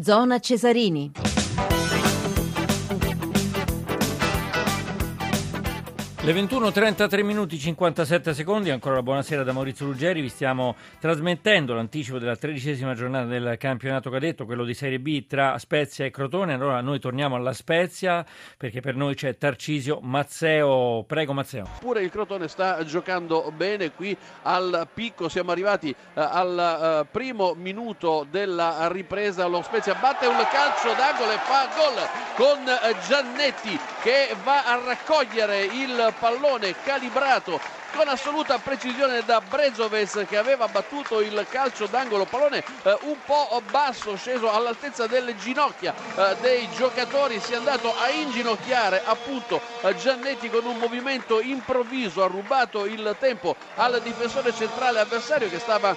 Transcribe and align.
Zona 0.00 0.38
Cesarini. 0.38 1.27
Le 6.28 6.34
21.33 6.34 7.24
minuti 7.24 7.58
57 7.58 8.34
secondi, 8.34 8.68
ancora 8.68 8.96
la 8.96 9.02
buonasera 9.02 9.42
da 9.44 9.52
Maurizio 9.52 9.86
Ruggeri, 9.86 10.20
vi 10.20 10.28
stiamo 10.28 10.76
trasmettendo 11.00 11.72
l'anticipo 11.72 12.18
della 12.18 12.36
tredicesima 12.36 12.92
giornata 12.92 13.24
del 13.24 13.56
campionato 13.58 14.10
cadetto, 14.10 14.44
quello 14.44 14.66
di 14.66 14.74
Serie 14.74 15.00
B 15.00 15.26
tra 15.26 15.56
Spezia 15.56 16.04
e 16.04 16.10
Crotone, 16.10 16.52
allora 16.52 16.82
noi 16.82 17.00
torniamo 17.00 17.36
alla 17.36 17.54
Spezia 17.54 18.26
perché 18.58 18.82
per 18.82 18.94
noi 18.94 19.14
c'è 19.14 19.38
Tarcisio 19.38 20.00
Mazzeo, 20.02 21.02
prego 21.06 21.32
Mazzeo. 21.32 21.66
Pure 21.80 22.02
il 22.02 22.10
Crotone 22.10 22.46
sta 22.48 22.84
giocando 22.84 23.50
bene 23.56 23.92
qui 23.92 24.14
al 24.42 24.86
picco, 24.92 25.30
siamo 25.30 25.50
arrivati 25.50 25.88
uh, 25.88 25.94
al 26.12 27.06
uh, 27.06 27.10
primo 27.10 27.54
minuto 27.54 28.26
della 28.30 28.86
ripresa, 28.92 29.46
lo 29.46 29.62
Spezia 29.62 29.94
batte 29.94 30.26
un 30.26 30.36
calcio 30.52 30.92
d'angolo 30.92 31.30
e 31.30 31.38
fa 31.38 31.68
gol 31.74 32.36
con 32.36 32.98
Giannetti 33.06 33.80
che 34.02 34.36
va 34.44 34.66
a 34.66 34.78
raccogliere 34.84 35.64
il 35.64 36.16
pallone 36.18 36.74
calibrato 36.82 37.60
con 37.94 38.08
assoluta 38.08 38.58
precisione 38.58 39.22
da 39.24 39.40
Brezoves 39.40 40.24
che 40.28 40.36
aveva 40.36 40.68
battuto 40.68 41.20
il 41.20 41.46
calcio 41.48 41.86
d'angolo, 41.86 42.26
pallone 42.26 42.62
eh, 42.82 42.98
un 43.02 43.16
po' 43.24 43.62
basso, 43.70 44.16
sceso 44.16 44.50
all'altezza 44.50 45.06
delle 45.06 45.36
ginocchia 45.36 45.94
eh, 46.16 46.36
dei 46.40 46.68
giocatori, 46.76 47.40
si 47.40 47.52
è 47.52 47.56
andato 47.56 47.94
a 47.96 48.10
inginocchiare 48.10 49.02
appunto 49.04 49.60
eh, 49.80 49.96
Giannetti 49.96 50.50
con 50.50 50.66
un 50.66 50.76
movimento 50.76 51.40
improvviso, 51.40 52.22
ha 52.22 52.26
rubato 52.26 52.84
il 52.84 53.16
tempo 53.18 53.56
al 53.76 54.00
difensore 54.02 54.52
centrale 54.54 55.00
avversario 55.00 55.48
che 55.48 55.58
stava 55.58 55.96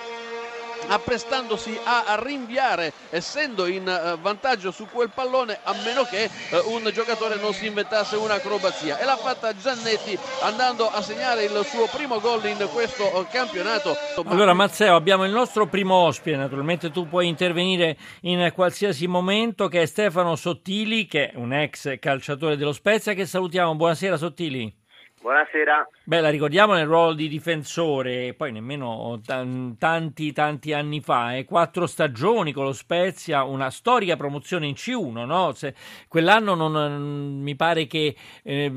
apprestandosi 0.88 1.78
a 1.84 2.20
rinviare 2.22 2.94
essendo 3.10 3.66
in 3.68 3.88
eh, 3.88 4.18
vantaggio 4.22 4.72
su 4.72 4.88
quel 4.88 5.10
pallone 5.14 5.60
a 5.64 5.74
meno 5.84 6.04
che 6.04 6.24
eh, 6.24 6.30
un 6.66 6.90
giocatore 6.94 7.36
non 7.36 7.54
si 7.54 7.68
inventasse 7.68 8.16
un'acrobazia. 8.16 9.00
E 9.00 9.06
l'ha 9.06 9.18
fatta 9.18 9.56
Giannetti 9.56 10.18
andando 10.42 10.90
a 10.90 11.02
segnare 11.02 11.44
il 11.44 11.66
suo 11.66 11.88
primo 11.88 12.20
gol 12.20 12.46
in 12.46 12.68
questo 12.72 13.04
eh, 13.22 13.28
campionato. 13.32 13.96
Allora 14.26 14.54
Mazzeo 14.54 14.96
abbiamo 14.96 15.26
il 15.26 15.32
nostro 15.32 15.68
primo 15.68 15.96
ospite. 15.96 16.36
Naturalmente 16.36 16.92
tu 16.92 17.08
puoi 17.08 17.28
intervenire 17.28 17.98
in 18.22 18.52
qualsiasi 18.54 19.08
momento 19.08 19.68
che 19.68 19.84
è 19.84 19.86
Stefano 19.86 20.36
Sottili 20.36 21.06
che 21.06 21.32
è 21.32 21.36
un 21.36 21.54
ex 21.54 22.00
calciatore 22.00 22.58
dello 22.58 22.74
Spezia 22.74 23.14
che 23.14 23.26
salutiamo. 23.26 23.76
Buonasera 23.76 24.18
Sottili 24.18 24.81
Buonasera. 25.22 25.88
Beh, 26.04 26.20
la 26.20 26.32
ricordiamo 26.32 26.74
nel 26.74 26.88
ruolo 26.88 27.14
di 27.14 27.28
difensore, 27.28 28.34
poi 28.34 28.52
nemmeno 28.52 29.20
t- 29.24 29.78
tanti, 29.78 30.34
tanti 30.34 30.74
anni 30.74 31.00
fa, 31.00 31.36
eh, 31.36 31.46
quattro 31.46 31.86
stagioni 31.86 32.52
con 32.52 32.64
lo 32.66 32.74
Spezia, 32.74 33.44
una 33.44 33.70
storica 33.70 34.16
promozione 34.16 34.66
in 34.66 34.74
C1, 34.74 35.26
no? 35.26 35.52
Se, 35.52 35.76
quell'anno 36.08 36.56
non, 36.56 37.40
mi 37.40 37.56
pare 37.56 37.86
che 37.86 38.16
eh, 38.42 38.72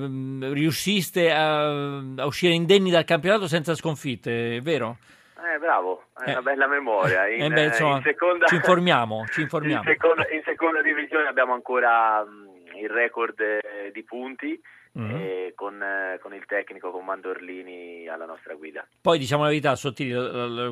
riusciste 0.53 1.33
a, 1.33 1.97
a, 1.97 2.27
uscire 2.27 2.53
indenni 2.53 2.91
dal 2.91 3.05
campionato 3.05 3.48
senza 3.48 3.75
sconfitte, 3.75 4.56
è 4.56 4.61
vero? 4.61 4.98
Eh, 5.39 5.58
bravo, 5.58 6.08
è 6.27 6.29
eh. 6.29 6.33
una 6.33 6.42
bella 6.42 6.67
memoria. 6.67 7.27
In, 7.27 7.42
eh 7.42 7.48
beh, 7.48 7.64
insomma, 7.64 7.97
in 7.97 8.03
seconda, 8.03 8.47
ci 8.48 8.56
informiamo, 8.56 9.25
ci 9.33 9.41
informiamo. 9.41 9.81
In 9.89 9.97
seconda, 9.97 10.29
in 10.29 10.42
seconda 10.45 10.83
divisione 10.83 11.27
abbiamo 11.27 11.55
ancora 11.55 12.23
mh, 12.23 12.77
il 12.83 12.91
record 12.91 13.41
eh, 13.41 13.91
di 13.95 14.03
punti 14.05 14.61
mm-hmm. 14.98 15.48
con, 15.55 15.83
eh, 15.83 16.19
con, 16.20 16.34
il 16.34 16.45
tecnico, 16.47 16.91
con 16.91 17.05
Mandorlini 17.05 18.09
alla 18.09 18.27
nostra 18.27 18.55
guida. 18.55 18.87
Poi 19.01 19.19
diciamo 19.19 19.42
la 19.42 19.48
verità, 19.48 19.75
Sottili, 19.75 20.12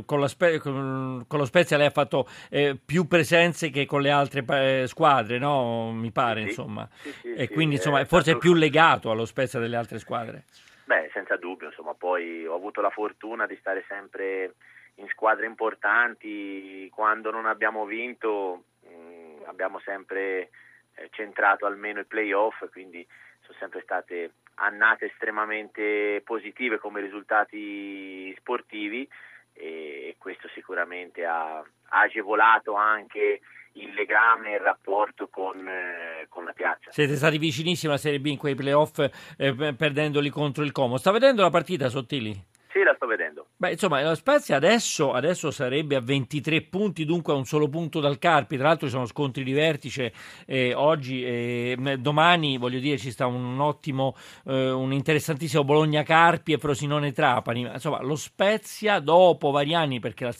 con, 0.05 0.29
Spe- 0.29 0.59
con, 0.59 1.25
lo 1.29 1.45
Spezia 1.45 1.77
lei 1.77 1.87
ha 1.87 1.91
fatto 1.91 2.29
eh, 2.51 2.77
più 2.85 3.07
presenze 3.07 3.71
che 3.71 3.87
con 3.87 4.01
le 4.01 4.11
altre 4.11 4.45
eh, 4.49 4.87
squadre, 4.87 5.39
no? 5.39 5.93
Mi 5.93 6.11
pare, 6.11 6.43
sì, 6.43 6.49
insomma. 6.49 6.89
Sì, 6.93 7.13
sì, 7.13 7.35
e 7.35 7.49
quindi 7.49 7.77
insomma, 7.77 8.05
forse 8.05 8.33
è 8.33 8.39
più 8.39 8.55
legato 8.55 9.11
allo 9.11 9.25
Spezia 9.25 9.59
delle 9.59 9.77
altre 9.77 9.99
squadre. 9.99 10.45
Beh, 10.85 11.11
senza 11.13 11.37
dubbio, 11.37 11.69
insomma, 11.69 11.95
poi 11.95 12.47
ho 12.47 12.55
avuto 12.55 12.81
la 12.81 12.91
fortuna 12.91 13.47
di 13.47 13.57
stare 13.57 13.85
sempre 13.89 14.55
in 14.97 15.09
squadre 15.09 15.47
importanti, 15.47 16.89
quando 16.93 17.31
non 17.31 17.47
abbiamo 17.47 17.87
vinto 17.87 18.65
mh, 18.81 18.95
mm, 18.95 19.43
abbiamo 19.47 19.81
sempre 19.81 20.51
eh, 20.95 21.09
centrato 21.11 21.67
almeno 21.67 22.01
i 22.01 22.05
playoff, 22.05 22.69
quindi 22.71 23.07
sono 23.43 23.59
sempre 23.59 23.83
state 23.83 24.33
annate 24.57 25.07
estremamente 25.07 26.23
positive 26.25 26.79
come 26.79 27.01
risultati 27.01 28.35
sportivi 28.39 29.09
e 29.55 30.17
questo 30.19 30.49
sicuramente 30.55 31.25
ha, 31.25 31.59
ha 31.59 32.01
agevolato 32.01 32.75
anche 32.75 33.41
il 33.75 33.93
legame 33.95 34.53
e 34.53 34.55
il 34.55 34.61
rapporto 34.61 35.29
con, 35.29 35.67
eh, 35.67 36.27
con, 36.29 36.45
la 36.45 36.53
piazza. 36.53 36.91
Siete 36.91 37.17
stati 37.17 37.39
vicinissimi 37.39 37.91
alla 37.91 38.01
Serie 38.01 38.21
B 38.21 38.27
in 38.27 38.37
quei 38.37 38.55
playoff 38.55 38.99
eh, 39.39 39.75
perdendoli 39.75 40.29
contro 40.29 40.63
il 40.63 40.73
Como. 40.73 40.99
Sta 40.99 41.11
vedendo 41.11 41.43
la 41.43 41.51
partita 41.51 41.89
Sottili? 41.89 42.33
Sì, 42.71 42.83
la 42.83 42.95
sto 42.95 43.07
vedendo. 43.07 43.22
Beh, 43.63 43.71
insomma, 43.71 44.03
la 44.03 44.17
Spezia 44.17 44.57
adesso, 44.57 45.13
adesso, 45.13 45.53
sarebbe 45.53 45.95
a 45.95 46.01
23 46.01 46.63
punti, 46.63 47.05
dunque 47.05 47.33
a 47.33 47.37
un 47.37 47.45
solo 47.45 47.69
punto 47.69 48.01
dal 48.01 48.19
Carpi. 48.19 48.57
Tra 48.57 48.67
l'altro 48.67 48.89
ci 48.89 48.93
sono 48.93 49.07
scontri 49.07 49.45
di 49.45 49.53
vertice 49.53 50.13
eh, 50.49 50.75
oggi 50.75 51.25
e 51.25 51.77
eh, 51.81 51.97
domani, 51.99 52.59
voglio 52.59 52.81
dire, 52.81 52.99
ci 52.99 53.13
sta 53.13 53.27
un 53.27 53.61
ottimo, 53.61 54.17
eh, 54.47 54.69
un 54.69 54.93
interessantissimo 54.93 55.63
Bologna-Carpi 55.63 56.55
e 56.55 56.59
Frosinone-Trapani. 56.59 57.71
Insomma, 57.75 58.03
lo 58.03 58.17
Spezia 58.17 58.99
dopo 58.99 59.53
vari 59.53 59.75
anni, 59.75 60.01
perché 60.01 60.25
la, 60.25 60.35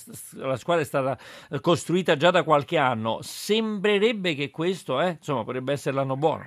la, 0.49 0.57
squadra 0.57 0.83
è 0.83 0.87
stata 0.87 1.17
costruita 1.61 2.17
già 2.17 2.33
da 2.33 2.43
qualche 2.43 2.77
anno, 2.77 3.21
sembrerebbe 3.23 4.35
che 4.35 4.51
questo, 4.51 5.01
eh, 5.01 5.11
insomma, 5.11 5.45
potrebbe 5.45 5.75
essere 5.75 5.95
l'anno 5.95 6.17
buono. 6.17 6.45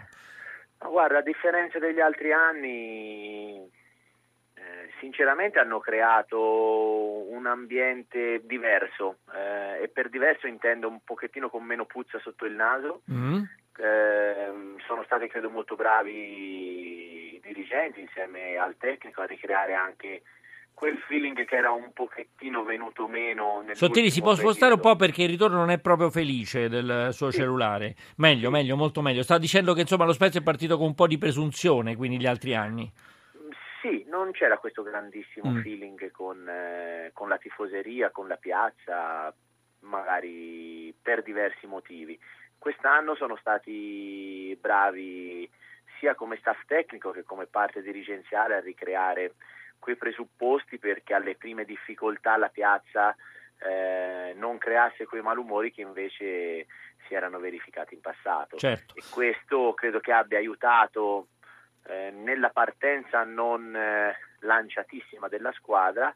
Ma 0.79 0.89
guarda, 0.89 1.19
a 1.19 1.21
differenza 1.21 1.79
degli 1.79 2.01
altri 2.01 2.33
anni 2.33 3.71
sinceramente 4.99 5.59
hanno 5.59 5.79
creato 5.79 7.29
un 7.29 7.45
ambiente 7.45 8.41
diverso 8.45 9.17
eh, 9.33 9.83
e 9.83 9.87
per 9.87 10.09
diverso 10.09 10.47
intendo 10.47 10.87
un 10.87 10.99
pochettino 11.03 11.49
con 11.49 11.63
meno 11.63 11.85
puzza 11.85 12.19
sotto 12.19 12.45
il 12.45 12.53
naso. 12.53 13.01
Mm. 13.11 13.43
Eh, 13.77 14.53
sono 14.87 15.03
stati 15.03 15.27
credo 15.27 15.49
molto 15.49 15.75
bravi 15.75 17.33
i 17.35 17.39
dirigenti 17.43 17.99
insieme 17.99 18.55
al 18.55 18.77
tecnico 18.77 19.21
a 19.21 19.25
ricreare 19.25 19.73
anche 19.73 20.21
quel 20.73 20.97
feeling 21.07 21.45
che 21.45 21.55
era 21.55 21.71
un 21.71 21.91
pochettino 21.93 22.63
venuto 22.63 23.07
meno. 23.07 23.63
Sottili 23.71 24.11
si 24.11 24.19
può 24.19 24.31
periodo. 24.31 24.49
spostare 24.49 24.73
un 24.73 24.81
po' 24.81 24.95
perché 24.95 25.23
il 25.23 25.29
ritorno 25.29 25.57
non 25.57 25.71
è 25.71 25.79
proprio 25.79 26.11
felice 26.11 26.67
del 26.69 27.09
suo 27.11 27.31
sì. 27.31 27.39
cellulare. 27.39 27.95
Meglio, 28.17 28.51
meglio, 28.51 28.75
molto 28.75 29.01
meglio. 29.01 29.23
Sta 29.23 29.37
dicendo 29.37 29.73
che 29.73 29.81
insomma 29.81 30.05
lo 30.05 30.13
Spezia 30.13 30.41
è 30.41 30.43
partito 30.43 30.77
con 30.77 30.87
un 30.87 30.93
po' 30.93 31.07
di 31.07 31.17
presunzione, 31.17 31.95
quindi 31.95 32.19
gli 32.19 32.27
altri 32.27 32.53
anni. 32.55 32.91
Non 34.15 34.31
c'era 34.31 34.57
questo 34.57 34.81
grandissimo 34.81 35.49
mm. 35.51 35.61
feeling 35.61 36.11
con, 36.11 36.47
eh, 36.47 37.09
con, 37.11 37.27
la 37.27 37.37
tifoseria, 37.37 38.11
con 38.11 38.29
la 38.29 38.37
piazza, 38.37 39.33
magari 39.79 40.95
per 41.01 41.21
diversi 41.21 41.67
motivi. 41.67 42.17
Quest'anno 42.57 43.15
sono 43.15 43.35
stati 43.35 44.57
bravi 44.61 45.49
sia 45.99 46.15
come 46.15 46.37
staff 46.37 46.61
tecnico 46.65 47.11
che 47.11 47.23
come 47.23 47.45
parte 47.45 47.81
dirigenziale 47.81 48.55
a 48.55 48.61
ricreare 48.61 49.33
quei 49.79 49.97
presupposti 49.97 50.79
perché 50.79 51.13
alle 51.13 51.35
prime 51.35 51.65
difficoltà 51.65 52.37
la 52.37 52.47
piazza 52.47 53.13
eh, 53.59 54.33
non 54.37 54.57
creasse 54.57 55.05
quei 55.05 55.21
malumori 55.21 55.73
che 55.73 55.81
invece 55.81 56.67
si 57.05 57.13
erano 57.13 57.39
verificati 57.39 57.95
in 57.95 58.01
passato. 58.01 58.55
Certo. 58.55 58.95
E 58.95 59.03
questo 59.11 59.73
credo 59.73 59.99
che 59.99 60.13
abbia 60.13 60.37
aiutato 60.37 61.27
eh, 61.87 62.11
nella 62.11 62.49
partenza 62.49 63.23
non 63.23 63.75
eh, 63.75 64.15
lanciatissima 64.39 65.27
della 65.27 65.51
squadra 65.53 66.13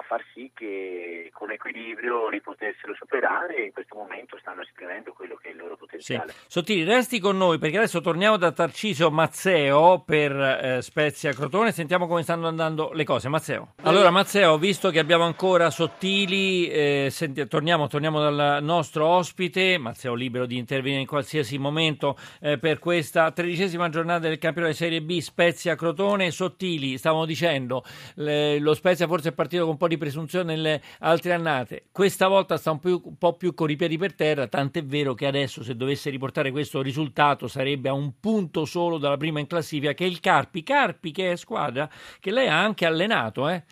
a 0.00 0.02
far 0.02 0.24
sì 0.34 0.50
che 0.54 1.30
con 1.32 1.50
equilibrio 1.50 2.28
li 2.28 2.40
potessero 2.40 2.94
superare 2.94 3.56
e 3.56 3.64
in 3.66 3.72
questo 3.72 3.94
momento 3.94 4.36
stanno 4.40 4.62
esprimendo 4.62 5.12
quello 5.12 5.36
che 5.36 5.48
è 5.48 5.50
il 5.52 5.58
loro 5.58 5.76
potenziale. 5.76 6.32
Sì. 6.32 6.38
Sottili, 6.48 6.84
resti 6.84 7.20
con 7.20 7.36
noi 7.36 7.58
perché 7.58 7.76
adesso 7.76 8.00
torniamo 8.00 8.36
da 8.36 8.50
Tarcisio 8.52 9.10
Mazzeo 9.10 10.02
per 10.04 10.32
eh, 10.32 10.82
Spezia 10.82 11.32
Crotone 11.32 11.72
sentiamo 11.72 12.06
come 12.06 12.22
stanno 12.22 12.48
andando 12.48 12.90
le 12.92 13.04
cose. 13.04 13.28
Mazzeo. 13.28 13.74
Allora 13.82 14.10
Mazzeo, 14.10 14.58
visto 14.58 14.90
che 14.90 14.98
abbiamo 14.98 15.24
ancora 15.24 15.70
Sottili, 15.70 16.68
eh, 16.68 17.08
senti, 17.10 17.46
torniamo, 17.46 17.86
torniamo, 17.86 18.20
dal 18.20 18.62
nostro 18.62 19.06
ospite, 19.06 19.78
Mazzeo 19.78 20.14
libero 20.14 20.46
di 20.46 20.56
intervenire 20.56 21.00
in 21.00 21.06
qualsiasi 21.06 21.58
momento 21.58 22.16
eh, 22.40 22.58
per 22.58 22.78
questa 22.78 23.30
tredicesima 23.30 23.88
giornata 23.90 24.28
del 24.28 24.38
campionato 24.38 24.72
di 24.72 24.78
Serie 24.78 25.02
B 25.02 25.18
Spezia 25.18 25.74
Crotone. 25.74 26.30
Sottili, 26.30 26.96
stavamo 26.96 27.26
dicendo, 27.26 27.84
le, 28.14 28.58
lo 28.58 28.74
Spezia 28.74 29.06
forse 29.06 29.30
è 29.30 29.32
partito 29.32 29.66
con 29.66 29.76
po' 29.76 29.88
di 29.90 29.98
presunzione 29.98 30.54
nelle 30.54 30.80
altre 31.00 31.32
annate. 31.32 31.84
Questa 31.92 32.28
volta 32.28 32.56
sta 32.56 32.70
un, 32.70 32.78
più, 32.78 33.00
un 33.04 33.18
po' 33.18 33.36
più 33.36 33.52
con 33.52 33.68
i 33.68 33.76
piedi 33.76 33.98
per 33.98 34.14
terra, 34.14 34.46
tant'è 34.46 34.82
vero 34.84 35.14
che 35.14 35.26
adesso 35.26 35.62
se 35.62 35.76
dovesse 35.76 36.08
riportare 36.08 36.50
questo 36.50 36.80
risultato 36.80 37.48
sarebbe 37.48 37.88
a 37.88 37.92
un 37.92 38.18
punto 38.20 38.64
solo 38.64 38.98
dalla 38.98 39.16
prima 39.16 39.40
in 39.40 39.46
classifica 39.46 39.92
che 39.92 40.04
è 40.04 40.08
il 40.08 40.20
Carpi. 40.20 40.62
Carpi 40.62 41.10
che 41.10 41.32
è 41.32 41.36
squadra 41.36 41.88
che 42.20 42.30
lei 42.30 42.48
ha 42.48 42.58
anche 42.58 42.86
allenato, 42.86 43.48
eh? 43.48 43.64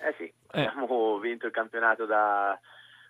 Eh 0.00 0.14
sì, 0.18 0.32
eh. 0.52 0.64
abbiamo 0.64 1.18
vinto 1.18 1.46
il 1.46 1.52
campionato 1.52 2.04
da, 2.04 2.58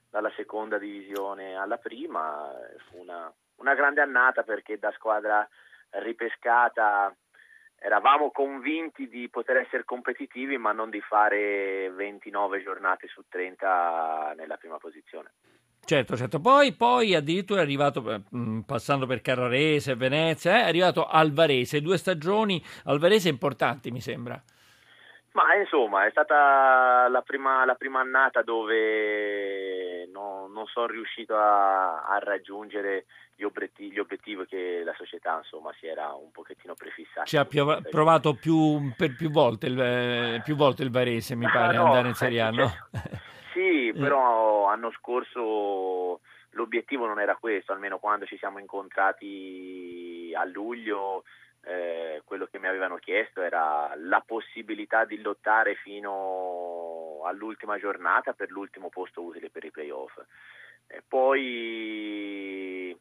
dalla 0.08 0.30
seconda 0.36 0.78
divisione 0.78 1.56
alla 1.56 1.78
prima, 1.78 2.50
fu 2.88 3.00
una, 3.00 3.32
una 3.56 3.74
grande 3.74 4.00
annata 4.00 4.42
perché 4.42 4.78
da 4.78 4.92
squadra 4.92 5.46
ripescata 5.90 7.14
eravamo 7.82 8.30
convinti 8.30 9.08
di 9.08 9.28
poter 9.28 9.56
essere 9.56 9.84
competitivi 9.84 10.56
ma 10.56 10.72
non 10.72 10.88
di 10.88 11.00
fare 11.00 11.90
29 11.90 12.62
giornate 12.62 13.08
su 13.08 13.22
30 13.28 14.34
nella 14.36 14.56
prima 14.56 14.78
posizione. 14.78 15.32
Certo, 15.84 16.16
certo. 16.16 16.40
Poi, 16.40 16.74
poi 16.74 17.14
addirittura 17.14 17.60
è 17.60 17.64
arrivato, 17.64 18.08
eh, 18.08 18.22
passando 18.64 19.04
per 19.06 19.20
Carrarese, 19.20 19.96
Venezia, 19.96 20.58
eh, 20.58 20.60
è 20.62 20.68
arrivato 20.68 21.06
Alvarese, 21.06 21.80
due 21.80 21.98
stagioni 21.98 22.62
Alvarese 22.84 23.28
importanti 23.28 23.90
mi 23.90 24.00
sembra. 24.00 24.40
Ma 25.32 25.54
insomma, 25.56 26.06
è 26.06 26.10
stata 26.10 27.08
la 27.08 27.22
prima, 27.22 27.64
la 27.64 27.74
prima 27.74 28.00
annata 28.00 28.42
dove 28.42 29.91
non, 30.52 30.66
sono 30.66 30.86
riuscito 30.86 31.36
a, 31.36 32.04
a 32.04 32.18
raggiungere 32.18 33.06
gli 33.34 33.42
obiettivi, 33.42 33.92
gli 33.92 33.98
obiettivi, 33.98 34.46
che 34.46 34.82
la 34.84 34.94
società 34.96 35.38
insomma 35.38 35.72
si 35.78 35.86
era 35.86 36.12
un 36.12 36.30
pochettino 36.30 36.74
prefissata. 36.74 37.24
Ci 37.24 37.36
ha 37.36 37.44
più, 37.44 37.64
provato 37.90 38.34
più, 38.34 38.92
per 38.96 39.14
più 39.16 39.30
volte, 39.30 39.66
il, 39.66 39.80
eh, 39.80 40.40
più 40.44 40.54
volte 40.54 40.82
il 40.82 40.90
Varese, 40.90 41.34
mi 41.34 41.48
pare, 41.50 41.76
no, 41.76 41.86
andare 41.86 42.08
in 42.08 42.14
Serie 42.14 42.40
A, 42.40 42.50
no? 42.50 42.70
Sì, 43.52 43.88
eh. 43.88 43.94
però 43.94 44.68
l'anno 44.68 44.92
scorso 44.92 46.20
l'obiettivo 46.50 47.06
non 47.06 47.20
era 47.20 47.36
questo, 47.36 47.72
almeno 47.72 47.98
quando 47.98 48.26
ci 48.26 48.36
siamo 48.38 48.58
incontrati 48.58 50.32
a 50.36 50.44
luglio. 50.44 51.24
Eh, 51.64 52.22
quello 52.24 52.46
che 52.46 52.58
mi 52.58 52.66
avevano 52.66 52.96
chiesto 52.96 53.40
era 53.40 53.92
la 53.96 54.20
possibilità 54.26 55.04
di 55.04 55.20
lottare 55.20 55.76
fino 55.76 57.20
all'ultima 57.24 57.78
giornata 57.78 58.32
per 58.32 58.50
l'ultimo 58.50 58.88
posto 58.88 59.22
utile 59.22 59.48
per 59.50 59.64
i 59.64 59.70
playoff. 59.70 60.18
E 60.88 61.02
poi 61.06 62.98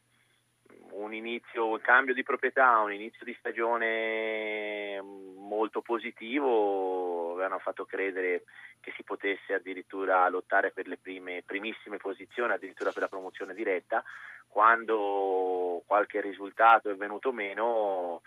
un 0.92 1.14
inizio, 1.14 1.68
un 1.68 1.82
cambio 1.82 2.14
di 2.14 2.24
proprietà, 2.24 2.80
un 2.80 2.94
inizio 2.94 3.26
di 3.26 3.36
stagione 3.40 5.02
molto 5.02 5.82
positivo, 5.82 7.34
avevano 7.34 7.60
fatto 7.60 7.86
credere 7.86 8.44
che 8.80 8.94
si 8.96 9.04
potesse 9.04 9.54
addirittura 9.54 10.28
lottare 10.30 10.72
per 10.72 10.88
le 10.88 10.98
prime, 10.98 11.44
primissime 11.46 11.98
posizioni, 11.98 12.54
addirittura 12.54 12.92
per 12.92 13.02
la 13.04 13.08
promozione 13.08 13.54
diretta, 13.54 14.04
quando 14.48 15.82
qualche 15.86 16.22
risultato 16.22 16.90
è 16.90 16.96
venuto 16.96 17.32
meno 17.32 18.22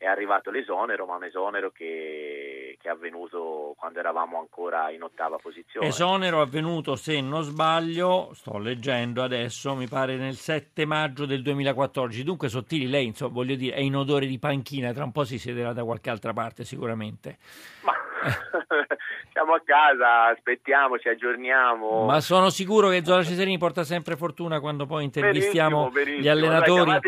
è 0.00 0.06
arrivato 0.06 0.50
l'esonero, 0.50 1.04
ma 1.04 1.16
un 1.16 1.24
esonero 1.24 1.70
che, 1.70 2.74
che, 2.80 2.88
è 2.88 2.90
avvenuto 2.90 3.74
quando 3.76 3.98
eravamo 3.98 4.38
ancora 4.38 4.90
in 4.90 5.02
ottava 5.02 5.36
posizione. 5.36 5.86
Esonero 5.86 6.40
avvenuto, 6.40 6.96
se 6.96 7.20
non 7.20 7.42
sbaglio, 7.42 8.30
sto 8.32 8.56
leggendo 8.56 9.22
adesso, 9.22 9.74
mi 9.74 9.86
pare 9.88 10.16
nel 10.16 10.36
7 10.36 10.86
maggio 10.86 11.26
del 11.26 11.42
2014. 11.42 12.24
Dunque 12.24 12.48
Sottili, 12.48 12.88
lei 12.88 13.08
insomma, 13.08 13.34
voglio 13.34 13.56
dire, 13.56 13.76
è 13.76 13.80
in 13.80 13.94
odore 13.94 14.24
di 14.24 14.38
panchina, 14.38 14.94
tra 14.94 15.04
un 15.04 15.12
po' 15.12 15.24
si 15.24 15.38
siederà 15.38 15.74
da 15.74 15.84
qualche 15.84 16.08
altra 16.08 16.32
parte 16.32 16.64
sicuramente. 16.64 17.36
Ma 17.82 17.99
siamo 19.32 19.54
a 19.54 19.62
casa, 19.64 20.26
aspettiamo, 20.26 20.98
ci 20.98 21.08
aggiorniamo. 21.08 22.04
Ma 22.04 22.20
sono 22.20 22.50
sicuro 22.50 22.88
che 22.88 23.04
Zola 23.04 23.24
Cesarini 23.24 23.58
porta 23.58 23.84
sempre 23.84 24.16
fortuna 24.16 24.60
quando 24.60 24.86
poi 24.86 25.04
intervistiamo 25.04 25.90
benissimo, 25.90 25.90
benissimo. 25.90 26.22
gli 26.22 26.28
allenatori. 26.28 26.98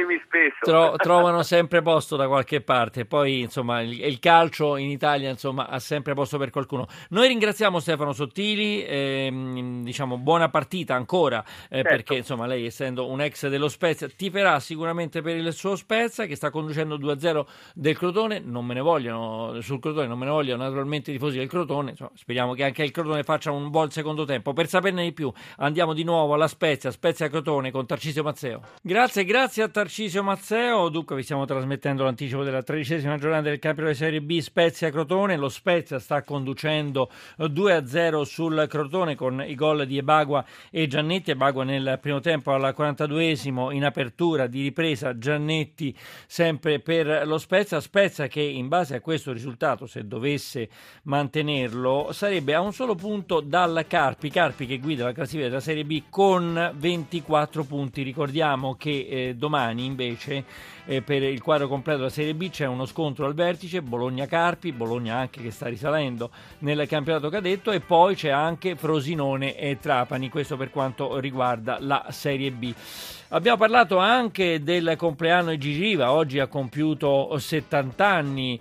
Tro- 0.61 0.97
trovano 1.03 1.43
sempre 1.43 1.83
posto 1.83 2.17
da 2.17 2.27
qualche 2.27 2.61
parte. 2.61 3.05
Poi, 3.05 3.41
insomma, 3.41 3.83
il, 3.83 4.03
il, 4.03 4.19
calcio 4.19 4.77
in 4.77 4.91
Italia, 4.91 5.31
insomma, 5.31 5.69
ha 5.69 5.79
sempre 5.79 6.15
posto 6.15 6.39
per 6.39 6.51
qualcuno. 6.51 6.87
Noi 7.11 7.29
ringraziamo 7.29 7.81
Stefano 7.81 8.13
Sottili, 8.13 8.85
ehm, 8.85 9.83
diciamo 9.83 10.17
buona 10.19 10.49
partita 10.49 10.95
ancora, 10.95 11.43
eh, 11.69 11.77
certo. 11.77 11.89
perché 11.89 12.15
insomma 12.17 12.47
lei 12.47 12.67
essendo 12.67 13.09
un 13.09 13.21
ex 13.21 13.49
dello 13.49 13.69
Spezia 13.69 14.09
tiferà 14.09 14.61
sicuramente 14.61 15.21
per 15.23 15.37
il 15.37 15.53
suo 15.53 15.77
Spezia 15.77 16.27
che 16.27 16.37
sta 16.37 16.51
conducendo 16.51 16.97
2-0 16.97 17.45
del 17.75 17.97
Crotone, 17.97 18.39
non 18.39 18.65
me 18.65 18.75
ne 18.75 18.81
vogliono 18.81 19.61
sul 19.61 19.81
Crotone, 19.81 20.07
non 20.07 20.19
me 20.19 20.27
ne 20.27 20.31
vogliono 20.31 20.63
naturalmente 20.63 21.02
i 21.11 21.15
tifosi 21.15 21.39
del 21.39 21.49
Crotone, 21.49 21.91
insomma, 21.91 22.11
speriamo 22.15 22.55
che 22.55 22.65
anche 22.65 22.83
il 22.83 22.91
Crotone 22.91 23.23
faccia 23.23 23.51
un 23.51 23.71
buon 23.71 23.91
secondo 23.91 24.25
tempo. 24.25 24.53
Per 24.53 24.69
saperne 24.69 25.03
di 25.03 25.13
più 25.13 25.33
andiamo 25.57 25.93
di 25.93 26.05
nuovo 26.05 26.35
alla 26.35 26.49
Spezia, 26.49 26.91
Spezia 26.91 27.29
Crotone 27.29 27.71
con 27.71 27.87
Tarcisio 27.87 28.23
Mazzeo. 28.23 28.63
Grazie, 28.83 29.25
grazie 29.25 29.63
a 29.63 29.69
Tarcisio 29.69 30.23
Mazzeo. 30.23 30.89
Dunque 30.89 31.17
vi 31.17 31.23
stiamo 31.23 31.45
trasmettendo 31.45 32.05
l'anticipo 32.05 32.45
della 32.45 32.63
tredicesima 32.63 33.19
giornata 33.19 33.49
del 33.49 33.59
campionato 33.59 33.95
di 33.95 34.03
Serie 34.03 34.21
B 34.23 34.39
Spezia 34.39 34.91
Crotone. 34.91 35.37
Lo 35.37 35.49
Spezia 35.49 35.99
sta 35.99 36.23
conducendo 36.23 37.11
2-0 37.39 38.23
sul 38.23 38.67
Crotone 38.69 39.15
con 39.15 39.43
i 39.47 39.55
gol 39.55 39.87
di 39.87 39.99
Ebagua 39.99 40.45
e 40.71 40.87
Giannetti. 40.87 41.31
Ebagua 41.31 41.65
nel 41.65 41.99
primo 42.01 42.21
tempo 42.21 42.53
al 42.53 42.75
42esimo 42.77 43.73
in 43.73 43.85
apertura 43.85 44.47
di 44.47 44.63
ripresa, 44.63 45.17
Giannetti 45.19 45.97
sempre 46.27 46.81
per 46.81 47.27
lo 47.27 47.39
Spezia. 47.39 47.81
Spezia 47.81 48.27
che 48.27 48.41
in 48.41 48.69
base 48.69 48.97
a 48.97 49.01
questo 49.01 49.33
risultato, 49.33 49.87
se 49.87 50.07
dovesse 50.07 50.69
mantenerlo, 51.05 52.11
sarebbe 52.13 52.55
a 52.55 52.61
un 52.61 52.73
solo 52.73 52.95
punto 52.95 53.41
dal 53.41 53.85
Carpi, 53.89 54.31
Carpi 54.31 54.67
che 54.67 54.79
guida 54.79 55.05
la 55.05 55.13
classifica 55.13 55.49
della 55.49 55.61
Serie 55.61 55.85
B 55.85 56.05
con 56.09 56.73
24 56.75 57.65
punti. 57.65 58.03
Ricordiamo 58.03 58.75
che 58.75 59.07
eh, 59.09 59.35
domani 59.37 59.85
invece 59.85 60.45
eh, 60.85 61.03
per 61.03 61.23
il 61.23 61.41
quadro 61.41 61.69
completo 61.69 61.99
della 61.99 62.11
Serie 62.11 62.35
B 62.35 62.51
c'è 62.51 62.67
uno 62.67 62.87
scontro 62.87 63.27
al 63.27 63.35
vertice, 63.35 63.83
Bologna-Carpi, 63.83 64.73
Bologna 64.73 65.17
anche 65.17 65.41
che 65.41 65.51
sta 65.51 65.69
risalendo 65.69 66.31
nel 66.61 66.87
campionato 66.87 67.29
cadetto 67.29 67.71
e 67.71 67.81
poi 67.81 68.15
c'è 68.15 68.31
anche 68.31 68.77
Frosinone 68.77 69.57
e 69.57 69.79
Trapani, 69.79 70.29
questo 70.29 70.57
per 70.57 70.71
quanto 70.71 71.19
riguarda 71.19 71.79
la 71.81 72.07
Serie 72.11 72.51
B. 72.51 72.75
Abbiamo 73.35 73.57
parlato 73.57 73.97
anche 73.97 74.63
del 74.63 74.95
compleanno 74.99 75.53
di 75.53 75.59
Gigi 75.59 75.81
Riva, 75.81 76.13
oggi 76.13 76.39
ha 76.39 76.49
compiuto 76.49 77.39
70 77.39 78.07
anni, 78.07 78.61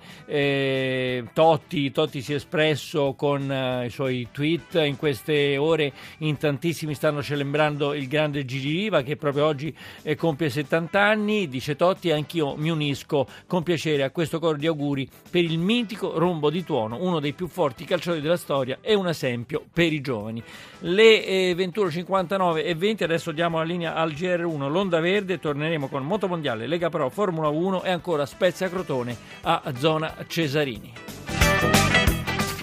Totti, 1.34 1.92
Totti, 1.92 2.22
si 2.22 2.34
è 2.34 2.36
espresso 2.36 3.14
con 3.14 3.52
eh, 3.52 3.86
i 3.86 3.90
suoi 3.90 4.28
tweet, 4.32 4.76
in 4.76 4.98
queste 4.98 5.58
ore 5.58 5.92
in 6.20 6.38
tantissimi 6.38 6.94
stanno 6.94 7.22
celebrando 7.22 7.94
il 7.94 8.08
grande 8.08 8.46
Gigi 8.46 8.72
Riva 8.72 9.02
che 9.02 9.16
proprio 9.16 9.46
oggi 9.46 9.76
eh, 10.02 10.16
compie 10.16 10.50
70 10.50 11.02
anni, 11.02 11.48
dice 11.48 11.76
Totti, 11.76 12.12
anch'io 12.12 12.56
mi 12.56 12.70
unisco 12.70 13.28
con 13.48 13.64
piacere 13.64 14.04
a 14.04 14.12
questo 14.12 14.40
coro 14.40 14.58
di 14.58 14.68
auguri 14.68 15.08
per 15.30 15.44
il 15.44 15.58
mitico 15.58 16.18
rombo 16.18 16.50
di 16.50 16.64
tuono, 16.64 16.98
uno 17.00 17.20
dei 17.20 17.34
più 17.34 17.48
forti 17.48 17.86
calciatori 17.86 18.22
della 18.22 18.38
storia 18.38 18.80
e 18.82 18.94
un 18.94 19.08
esempio 19.08 19.64
per 19.72 19.92
i 19.94 20.02
giovani. 20.02 20.44
Le 20.80 21.26
eh, 21.26 21.56
21.59 21.56 22.66
e 22.66 22.76
20, 22.76 23.04
adesso 23.04 23.32
diamo 23.32 23.58
la 23.58 23.64
linea 23.64 23.96
al 23.96 24.12
GR1 24.12 24.70
l'Onda 24.70 25.00
Verde, 25.00 25.40
torneremo 25.40 25.88
con 25.88 26.04
Motomondiale, 26.04 26.68
Lega 26.68 26.90
Pro, 26.90 27.10
Formula 27.10 27.50
1 27.50 27.84
e 27.84 27.92
ancora 27.92 28.26
Spezia 28.26 28.70
Crotone 28.70 29.16
a 29.42 29.62
Zona 29.78 30.16
Cesarini. 30.28 31.11